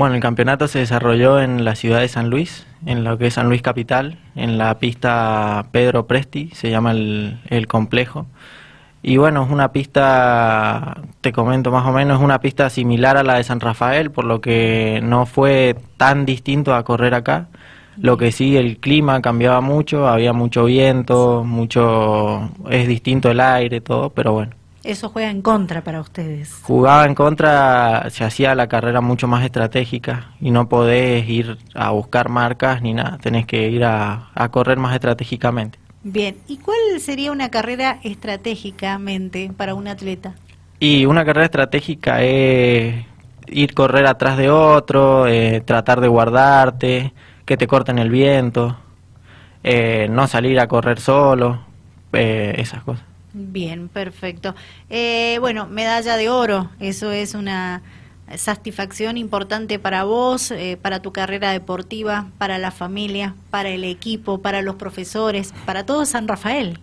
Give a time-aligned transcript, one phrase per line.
[0.00, 3.34] Bueno, el campeonato se desarrolló en la ciudad de San Luis, en lo que es
[3.34, 8.24] San Luis Capital, en la pista Pedro Presti, se llama el, complejo.
[9.02, 13.22] Y bueno, es una pista, te comento más o menos, es una pista similar a
[13.22, 17.48] la de San Rafael, por lo que no fue tan distinto a correr acá.
[17.98, 23.82] Lo que sí, el clima cambiaba mucho, había mucho viento, mucho, es distinto el aire,
[23.82, 24.59] todo, pero bueno.
[24.82, 26.60] Eso juega en contra para ustedes.
[26.62, 31.90] Jugaba en contra, se hacía la carrera mucho más estratégica y no podés ir a
[31.90, 35.78] buscar marcas ni nada, tenés que ir a, a correr más estratégicamente.
[36.02, 40.34] Bien, ¿y cuál sería una carrera estratégicamente para un atleta?
[40.78, 43.04] Y una carrera estratégica es
[43.48, 47.12] ir correr atrás de otro, eh, tratar de guardarte,
[47.44, 48.78] que te corten el viento,
[49.62, 51.60] eh, no salir a correr solo,
[52.12, 53.04] eh, esas cosas.
[53.32, 54.54] Bien, perfecto.
[54.88, 57.82] Eh, bueno, medalla de oro, eso es una
[58.36, 64.38] satisfacción importante para vos, eh, para tu carrera deportiva, para la familia, para el equipo,
[64.38, 66.78] para los profesores, para todo San Rafael.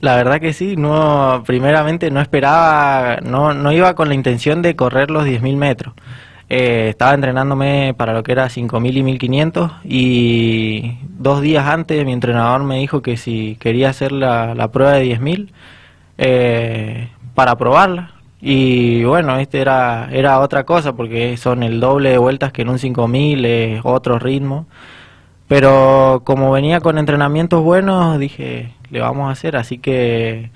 [0.00, 4.74] La verdad que sí, no, primeramente no esperaba, no, no iba con la intención de
[4.76, 5.94] correr los 10.000 metros.
[6.48, 12.12] Eh, estaba entrenándome para lo que era 5.000 y 1.500 y dos días antes mi
[12.12, 15.50] entrenador me dijo que si quería hacer la, la prueba de 10.000
[16.20, 18.12] eh, para probarla.
[18.42, 22.68] Y bueno, este era, era otra cosa porque son el doble de vueltas que en
[22.68, 24.66] un 5000, es otro ritmo.
[25.48, 30.50] Pero como venía con entrenamientos buenos, dije, le vamos a hacer, así que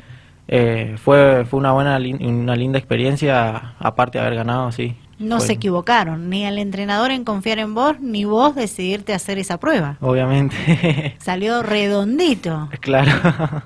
[0.48, 4.97] eh, fue, fue una buena, una linda experiencia, aparte de haber ganado, sí.
[5.19, 9.39] No se equivocaron, ni el entrenador en confiar en vos, ni vos decidirte a hacer
[9.39, 9.97] esa prueba.
[10.01, 12.69] Obviamente, Salió redondito.
[12.81, 13.12] claro.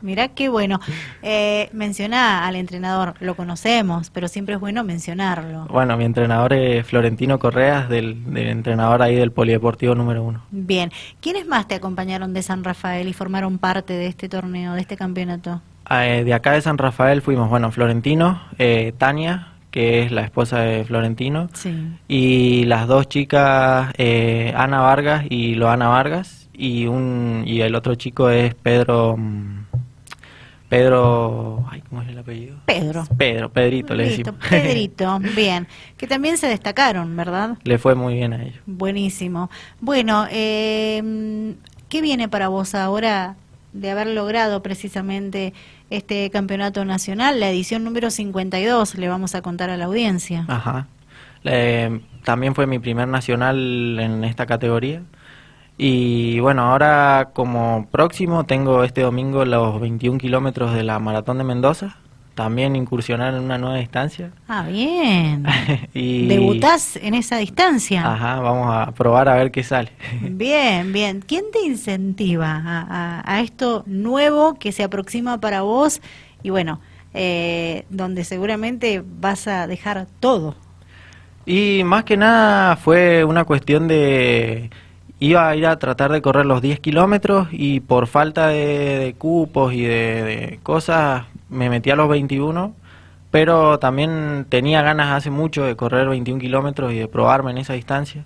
[0.02, 0.80] Mirá qué bueno.
[1.22, 5.66] Eh, mencioná al entrenador, lo conocemos, pero siempre es bueno mencionarlo.
[5.70, 10.42] Bueno, mi entrenador es Florentino Correas, del, del entrenador ahí del Polideportivo número uno.
[10.50, 14.80] Bien, ¿quiénes más te acompañaron de San Rafael y formaron parte de este torneo, de
[14.80, 15.60] este campeonato?
[15.90, 20.58] Eh, de acá de San Rafael fuimos, bueno, Florentino, eh, Tania, que es la esposa
[20.58, 21.72] de Florentino, Sí.
[22.08, 27.94] y las dos chicas, eh, Ana Vargas y Loana Vargas, y un y el otro
[27.94, 29.66] chico es Pedro, mm,
[30.68, 32.56] Pedro, ay, ¿cómo es el apellido?
[32.66, 33.04] Pedro.
[33.16, 34.48] Pedro, Pedrito le Listo, decimos.
[34.50, 35.68] Pedrito, bien.
[35.96, 37.56] Que también se destacaron, ¿verdad?
[37.62, 38.58] le fue muy bien a ellos.
[38.66, 39.48] Buenísimo.
[39.80, 41.54] Bueno, eh,
[41.88, 43.36] ¿qué viene para vos ahora
[43.80, 45.54] de haber logrado precisamente
[45.90, 48.96] este campeonato nacional, la edición número 52?
[48.96, 50.44] Le vamos a contar a la audiencia.
[50.48, 50.86] Ajá.
[52.24, 55.02] También fue mi primer nacional en esta categoría.
[55.78, 61.44] Y bueno, ahora como próximo tengo este domingo los 21 kilómetros de la Maratón de
[61.44, 61.96] Mendoza.
[62.38, 64.30] También incursionar en una nueva distancia.
[64.46, 65.44] Ah, bien.
[65.92, 68.12] y ¿Debutás en esa distancia?
[68.12, 69.90] Ajá, vamos a probar a ver qué sale.
[70.22, 71.20] Bien, bien.
[71.26, 72.86] ¿Quién te incentiva a,
[73.22, 76.00] a- a esto nuevo que se aproxima para vos?
[76.44, 76.80] Y bueno,
[77.12, 80.54] eh, donde seguramente vas a dejar todo.
[81.44, 84.70] Y más que nada fue una cuestión de...
[85.18, 89.14] Iba a ir a tratar de correr los 10 kilómetros y por falta de, de
[89.14, 92.74] cupos y de, de cosas me metí a los 21,
[93.30, 97.74] pero también tenía ganas hace mucho de correr 21 kilómetros y de probarme en esa
[97.74, 98.24] distancia.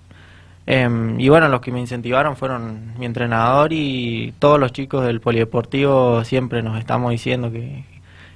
[0.65, 5.19] Em, y bueno, los que me incentivaron fueron mi entrenador y todos los chicos del
[5.19, 7.83] polideportivo siempre nos estamos diciendo que,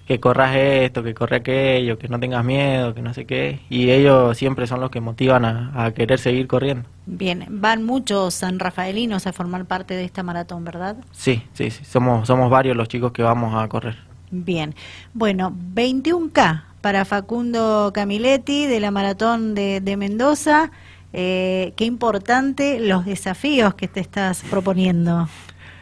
[0.08, 3.60] que corras esto, que corre aquello, que no tengas miedo, que no sé qué.
[3.70, 6.90] Y ellos siempre son los que motivan a, a querer seguir corriendo.
[7.06, 10.98] Bien, van muchos sanrafaelinos a formar parte de esta maratón, ¿verdad?
[11.12, 11.86] Sí, sí, sí.
[11.86, 14.07] Somos, somos varios los chicos que vamos a correr.
[14.32, 14.76] Bien.
[15.14, 20.72] Bueno, 21K para Facundo Camiletti de la maratón de, de Mendoza.
[21.14, 25.28] Eh, qué importante los desafíos que te estás proponiendo.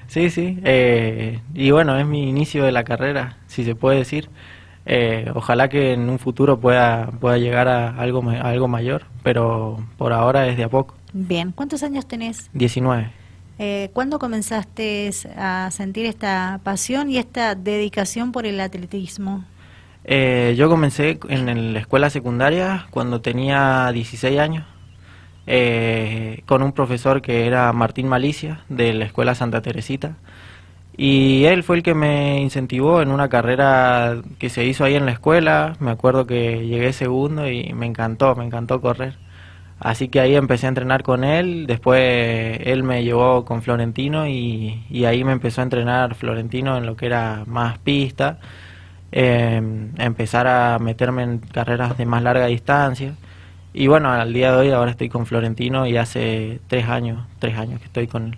[0.08, 0.60] Sí, sí.
[0.64, 4.30] eh, y bueno, es mi inicio de la carrera, si se puede decir.
[4.86, 9.84] Eh, ojalá que en un futuro pueda, pueda llegar a algo, a algo mayor, pero
[9.98, 10.96] por ahora es de a poco.
[11.12, 12.52] Bien, ¿cuántos años tenés?
[12.54, 13.10] 19.
[13.58, 19.46] Eh, ¿Cuándo comenzaste a sentir esta pasión y esta dedicación por el atletismo?
[20.04, 24.66] Eh, yo comencé en la escuela secundaria cuando tenía 16 años,
[25.48, 30.18] eh, con un profesor que era Martín Malicia, de la escuela Santa Teresita.
[30.98, 35.06] Y él fue el que me incentivó en una carrera que se hizo ahí en
[35.06, 35.76] la escuela.
[35.80, 39.18] Me acuerdo que llegué segundo y me encantó, me encantó correr.
[39.80, 41.68] Así que ahí empecé a entrenar con él.
[41.68, 46.86] Después él me llevó con Florentino y, y ahí me empezó a entrenar Florentino en
[46.86, 48.40] lo que era más pista
[49.18, 49.62] eh,
[49.98, 53.16] empezar a meterme en carreras de más larga distancia
[53.74, 57.58] Y bueno, al día de hoy ahora estoy con Florentino y hace tres años, tres
[57.58, 58.38] años que estoy con él.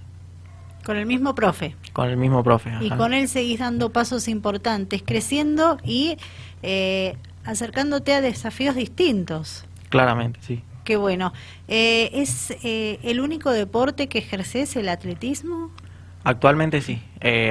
[0.86, 1.76] Con el mismo profe.
[1.94, 2.72] Con el mismo profe.
[2.80, 6.18] Y con él seguís dando pasos importantes, creciendo y
[6.62, 9.66] eh, acercándote a desafíos distintos.
[9.90, 10.62] Claramente, sí.
[10.88, 11.34] Qué bueno.
[11.68, 15.70] Eh, ¿Es eh, el único deporte que ejerces el atletismo?
[16.24, 17.02] Actualmente sí.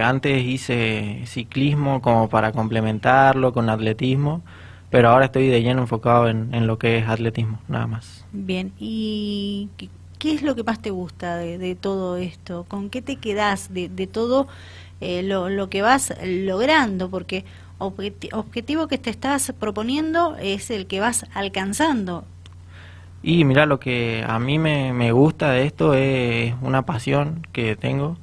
[0.03, 4.43] antes hice ciclismo como para complementarlo con atletismo
[4.91, 8.25] pero ahora estoy de lleno enfocado en, lo que es atletismo, nada más.
[8.33, 9.69] Bien, ¿y
[10.19, 12.65] qué, es lo que más te gusta de, todo esto?
[12.69, 14.47] ¿Con qué te quedas de, todo
[15.01, 17.11] eh, lo, que vas logrando?
[17.11, 17.45] Porque
[17.79, 22.25] objetivo que te estás proponiendo es el que vas alcanzando.
[23.27, 27.75] Y mira, lo que a mí me, me gusta de esto es una pasión que
[27.75, 28.17] tengo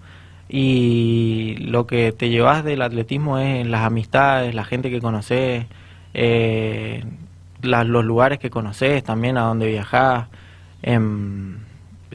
[0.47, 5.65] y lo que te llevas del atletismo es las amistades, la gente que conoces,
[6.13, 7.03] eh,
[7.61, 10.27] los lugares que conoces, también a dónde viajás.
[10.83, 11.57] Em,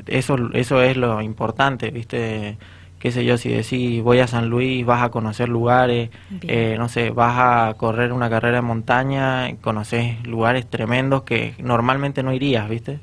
[0.06, 2.58] eso, eso es lo importante, ¿viste?
[2.99, 6.11] Qué sé yo, si decís voy a San Luis, vas a conocer lugares,
[6.43, 12.23] eh, no sé, vas a correr una carrera de montaña, conoces lugares tremendos que normalmente
[12.23, 13.00] no irías, ¿viste?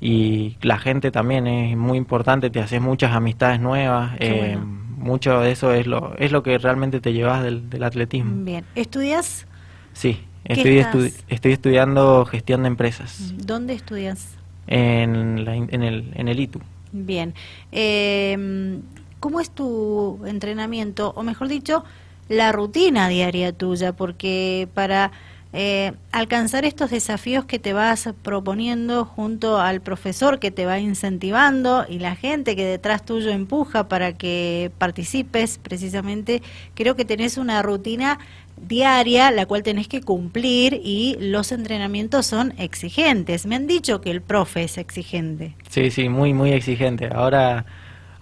[0.00, 4.58] Y la gente también es muy importante, te haces muchas amistades nuevas, eh,
[4.96, 8.44] mucho de eso es lo, es lo que realmente te llevas del, del atletismo.
[8.44, 9.46] Bien, ¿estudias
[9.92, 13.32] Sí, estoy, estoy estudiando gestión de empresas.
[13.36, 14.36] ¿Dónde estudias?
[14.66, 16.60] En, en, el, en el ITU.
[16.92, 17.34] Bien.
[17.72, 18.78] Eh,
[19.20, 21.12] ¿Cómo es tu entrenamiento?
[21.16, 21.84] O mejor dicho,
[22.28, 25.12] la rutina diaria tuya, porque para
[25.52, 31.86] eh, alcanzar estos desafíos que te vas proponiendo junto al profesor que te va incentivando
[31.88, 36.42] y la gente que detrás tuyo empuja para que participes precisamente,
[36.74, 38.18] creo que tenés una rutina
[38.56, 43.46] diaria, la cual tenés que cumplir y los entrenamientos son exigentes.
[43.46, 45.54] Me han dicho que el profe es exigente.
[45.70, 47.08] Sí, sí, muy, muy exigente.
[47.10, 47.64] Ahora,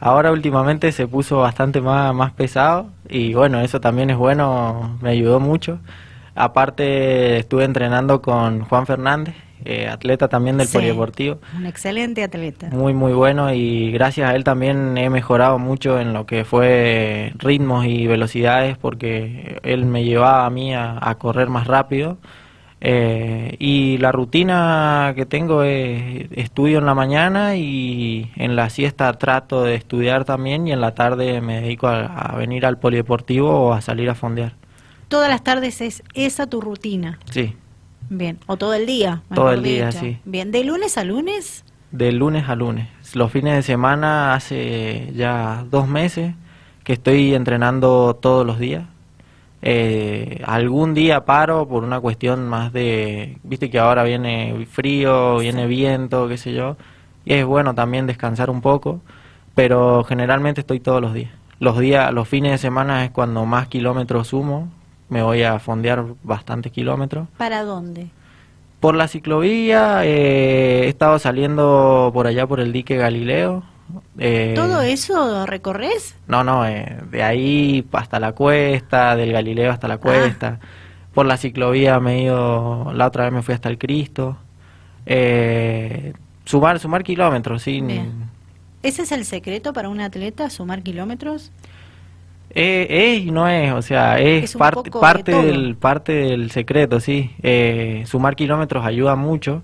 [0.04, 5.10] ahora últimamente se puso bastante más, más pesado y bueno, eso también es bueno, me
[5.10, 5.78] ayudó mucho.
[6.34, 9.34] Aparte estuve entrenando con Juan Fernández,
[9.64, 11.38] eh, atleta también del polideportivo.
[11.56, 12.68] Un excelente atleta.
[12.70, 17.32] Muy, muy bueno y gracias a él también he mejorado mucho en lo que fue
[17.38, 22.18] ritmos y velocidades porque él me llevaba a mí a, correr más rápido.
[22.80, 29.12] Eh, y la rutina que tengo es estudio en la mañana y en la siesta
[29.14, 33.50] trato de estudiar también y en la tarde me dedico a, a venir al polideportivo
[33.50, 34.52] o a salir a fondear.
[35.08, 37.18] Todas las tardes es esa tu rutina.
[37.30, 37.54] Sí.
[38.10, 39.22] Bien, o todo el día.
[39.34, 40.18] Todo el día, sí.
[40.24, 41.64] Bien, ¿de lunes a lunes?
[41.90, 42.88] De lunes a lunes.
[43.14, 46.34] Los fines de semana hace ya dos meses
[46.82, 48.84] que estoy entrenando todos los días.
[49.66, 55.66] Eh, algún día paro por una cuestión más de, viste que ahora viene frío, viene
[55.66, 56.76] viento, qué sé yo,
[57.24, 59.00] y es bueno también descansar un poco,
[59.54, 61.30] pero generalmente estoy todos los días.
[61.60, 64.68] Los días, los fines de semana es cuando más kilómetros sumo,
[65.08, 67.26] me voy a fondear bastantes kilómetros.
[67.38, 68.08] ¿Para dónde?
[68.80, 73.62] Por la ciclovía, eh, he estado saliendo por allá por el dique Galileo.
[74.18, 76.14] Eh, ¿Todo eso recorres?
[76.26, 80.58] No, no, eh, de ahí hasta la cuesta, del Galileo hasta la cuesta.
[80.60, 80.66] Ah.
[81.12, 84.36] Por la ciclovía me he ido, la otra vez me fui hasta el Cristo.
[86.44, 87.82] sumar, sumar kilómetros, sí.
[88.82, 91.52] ¿Ese es el secreto para un atleta, sumar kilómetros?
[92.56, 97.34] Eh, es y no es, o sea, es, parte, parte, del, parte del secreto, sí.
[97.42, 99.62] Eh, sumar kilómetros ayuda mucho,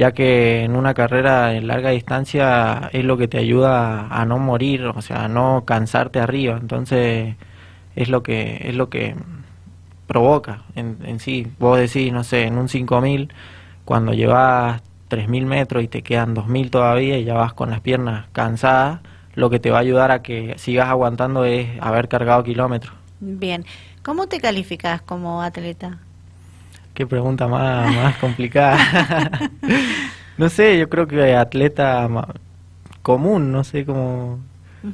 [0.00, 4.38] ya que en una carrera de larga distancia es lo que te ayuda a no
[4.38, 6.56] morir, o sea, a no cansarte arriba.
[6.58, 7.36] Entonces,
[7.96, 9.14] es lo que, es lo que
[10.06, 11.46] provoca en, en sí.
[11.58, 13.30] Vos decís, no sé, en un 5000,
[13.84, 18.26] cuando llevas 3000 metros y te quedan 2000 todavía y ya vas con las piernas
[18.32, 19.00] cansadas
[19.34, 22.94] lo que te va a ayudar a que sigas aguantando es haber cargado kilómetros.
[23.20, 23.66] Bien,
[24.02, 25.98] ¿cómo te calificas como atleta?
[27.00, 28.76] Qué pregunta más, más complicada.
[30.36, 32.06] no sé, yo creo que atleta
[33.00, 34.38] común, no sé cómo...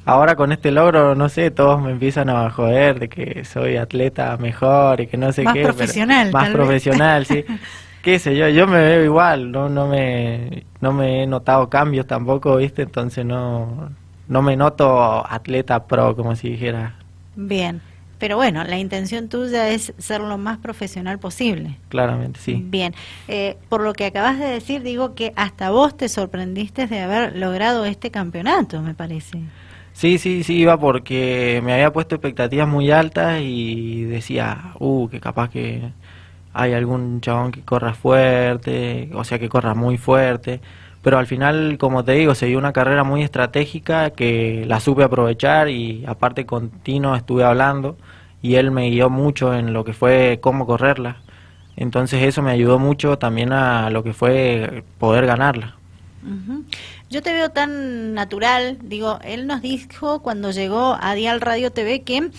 [0.05, 4.37] Ahora con este logro, no sé, todos me empiezan a joder de que soy atleta
[4.37, 5.65] mejor y que no sé más qué.
[5.65, 7.45] Profesional, más profesional, sí.
[8.03, 12.07] qué sé yo, yo me veo igual, no, no me, no me he notado cambios
[12.07, 13.91] tampoco, viste, entonces no,
[14.29, 16.95] no me noto atleta pro, como si dijera.
[17.35, 17.81] Bien,
[18.19, 21.79] pero bueno, la intención tuya es ser lo más profesional posible.
[21.89, 22.63] Claramente, sí.
[22.65, 22.95] Bien,
[23.29, 27.37] eh, por lo que acabas de decir, digo que hasta vos te sorprendiste de haber
[27.37, 29.41] logrado este campeonato, me parece.
[29.93, 35.21] Sí, sí, sí, iba porque me había puesto expectativas muy altas y decía, uh, que
[35.21, 35.91] capaz que
[36.53, 40.61] hay algún chabón que corra fuerte, o sea que corra muy fuerte,
[41.07, 45.05] pero al final, como te digo, se dio una carrera muy estratégica que la supe
[45.05, 47.97] aprovechar y aparte con Tino estuve hablando
[48.43, 51.19] y él me guió mucho en lo que fue cómo correrla.
[51.77, 55.77] Entonces eso me ayudó mucho también a lo que fue poder ganarla.
[57.09, 62.03] Yo te veo tan natural, digo, él nos dijo cuando llegó a Dial Radio TV
[62.03, 62.33] que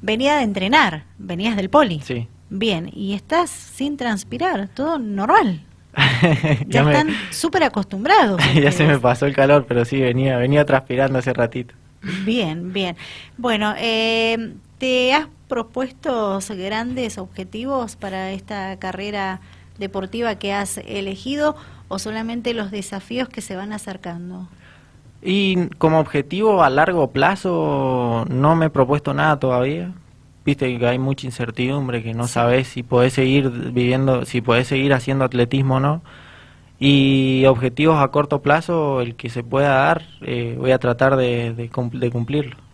[0.00, 2.00] venía de entrenar, venías del poli.
[2.00, 2.26] Sí.
[2.48, 5.60] Bien, y estás sin transpirar, todo normal.
[6.66, 8.40] ya, están súper acostumbrados.
[8.54, 11.74] ya se me pasó el calor, pero sí, venía, venía transpirando hace ratito.
[12.24, 12.96] Bien, bien.
[13.38, 19.40] Bueno, eh, ¿te has propuesto grandes objetivos para esta carrera
[19.78, 21.56] deportiva que has elegido
[21.88, 24.48] o solamente los desafíos que se van acercando?
[25.22, 29.92] Y como objetivo a largo plazo no me he propuesto nada todavía.
[30.44, 34.92] Viste que hay mucha incertidumbre, que no sabes si podés seguir viviendo, si podés seguir
[34.92, 36.02] haciendo atletismo o no.
[36.78, 41.54] Y objetivos a corto plazo, el que se pueda dar, eh, voy a tratar de,
[41.54, 41.70] de
[42.10, 42.56] cumplirlo.